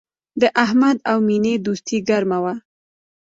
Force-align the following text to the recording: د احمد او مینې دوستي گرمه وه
د 0.41 0.43
احمد 0.63 0.97
او 1.09 1.17
مینې 1.27 1.53
دوستي 1.65 1.97
گرمه 2.07 2.39
وه 2.43 2.53